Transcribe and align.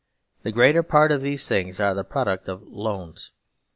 The 0.41 0.51
greater 0.51 0.81
part 0.81 1.11
of 1.11 1.21
these 1.21 1.47
things 1.47 1.79
are 1.79 1.93
the 1.93 2.03
pro 2.03 2.23
duct 2.23 2.49
of" 2.49 2.63
loans." 2.83 3.33